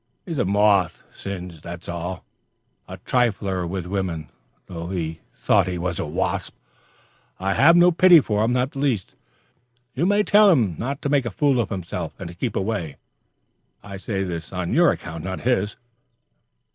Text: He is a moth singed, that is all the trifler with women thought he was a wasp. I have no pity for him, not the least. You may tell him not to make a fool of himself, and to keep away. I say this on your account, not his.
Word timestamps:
He 0.25 0.31
is 0.31 0.39
a 0.39 0.45
moth 0.45 1.03
singed, 1.13 1.61
that 1.61 1.83
is 1.83 1.87
all 1.89 2.25
the 2.89 2.97
trifler 3.05 3.67
with 3.67 3.85
women 3.85 4.29
thought 4.67 5.67
he 5.67 5.77
was 5.77 5.99
a 5.99 6.07
wasp. 6.07 6.55
I 7.39 7.53
have 7.53 7.75
no 7.75 7.91
pity 7.91 8.19
for 8.19 8.43
him, 8.43 8.51
not 8.51 8.71
the 8.71 8.79
least. 8.79 9.13
You 9.93 10.07
may 10.07 10.23
tell 10.23 10.49
him 10.49 10.75
not 10.79 11.03
to 11.03 11.09
make 11.09 11.27
a 11.27 11.29
fool 11.29 11.59
of 11.59 11.69
himself, 11.69 12.15
and 12.17 12.27
to 12.29 12.33
keep 12.33 12.55
away. 12.55 12.97
I 13.83 13.97
say 13.97 14.23
this 14.23 14.51
on 14.51 14.73
your 14.73 14.89
account, 14.89 15.23
not 15.23 15.41
his. 15.41 15.75